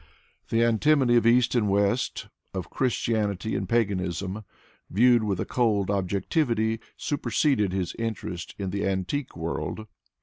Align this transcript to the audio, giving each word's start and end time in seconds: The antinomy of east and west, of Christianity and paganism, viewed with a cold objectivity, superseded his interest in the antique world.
The 0.49 0.63
antinomy 0.63 1.15
of 1.15 1.27
east 1.27 1.53
and 1.53 1.69
west, 1.69 2.27
of 2.55 2.71
Christianity 2.71 3.55
and 3.55 3.69
paganism, 3.69 4.43
viewed 4.89 5.23
with 5.23 5.39
a 5.39 5.45
cold 5.45 5.91
objectivity, 5.91 6.79
superseded 6.97 7.71
his 7.71 7.93
interest 7.99 8.55
in 8.57 8.71
the 8.71 8.83
antique 8.87 9.37
world. 9.37 9.85